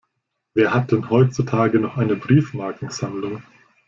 Wer 0.55 0.73
hat 0.73 0.91
denn 0.91 1.11
heutzutage 1.11 1.79
noch 1.79 1.95
eine 1.95 2.15
Briefmarkensammlung? 2.15 3.43